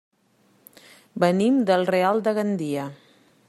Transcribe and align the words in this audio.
Venim 1.25 1.59
del 1.69 1.87
Real 1.93 2.25
de 2.29 2.37
Gandia. 2.39 2.89